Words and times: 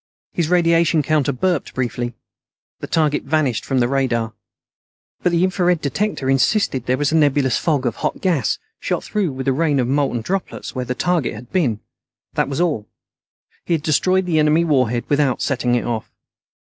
His 0.33 0.49
radiation 0.49 1.03
counter 1.03 1.31
burped 1.31 1.75
briefly. 1.75 2.15
The 2.79 2.87
target 2.87 3.21
vanished 3.21 3.63
from 3.63 3.77
the 3.77 3.87
radar, 3.87 4.33
but 5.21 5.31
the 5.31 5.43
infrared 5.43 5.79
detector 5.79 6.27
insisted 6.27 6.87
there 6.87 6.97
was 6.97 7.11
a 7.11 7.15
nebulous 7.15 7.59
fog 7.59 7.85
of 7.85 7.97
hot 7.97 8.19
gas, 8.19 8.57
shot 8.79 9.03
through 9.03 9.31
with 9.31 9.47
a 9.47 9.53
rain 9.53 9.79
of 9.79 9.87
molten 9.87 10.21
droplets, 10.21 10.73
where 10.73 10.85
the 10.85 10.95
target 10.95 11.35
had 11.35 11.51
been. 11.51 11.81
That 12.33 12.49
was 12.49 12.59
all. 12.59 12.87
He 13.63 13.73
had 13.75 13.83
destroyed 13.83 14.25
the 14.25 14.39
enemy 14.39 14.63
warhead 14.65 15.03
without 15.07 15.39
setting 15.43 15.75
it 15.75 15.85
off. 15.85 16.11